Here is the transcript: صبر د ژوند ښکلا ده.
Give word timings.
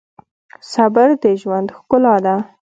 صبر 0.71 1.07
د 1.23 1.25
ژوند 1.41 1.67
ښکلا 1.77 2.15
ده. 2.25 2.35